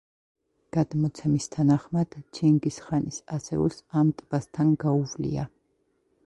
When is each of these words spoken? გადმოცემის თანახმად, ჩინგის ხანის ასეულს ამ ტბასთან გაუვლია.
გადმოცემის 0.77 1.47
თანახმად, 1.55 2.17
ჩინგის 2.37 2.79
ხანის 2.87 3.19
ასეულს 3.37 3.79
ამ 4.03 4.11
ტბასთან 4.23 4.73
გაუვლია. 4.87 5.47